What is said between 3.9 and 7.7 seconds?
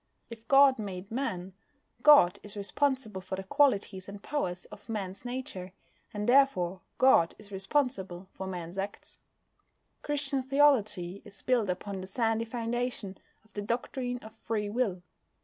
and powers of Man's nature, and therefore God is